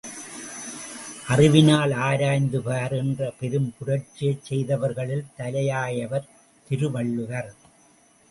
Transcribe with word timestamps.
அறிவினால் 1.27 1.91
ஆராய்ந்து 2.05 2.59
பார் 2.61 2.91
என்ற 2.91 3.29
பெரும் 3.39 3.69
புரட்சியைச் 3.77 4.47
செய்தவர்களில் 4.49 5.29
தலையாயவர் 5.37 6.27
திருவள்ளுவர். 6.67 7.51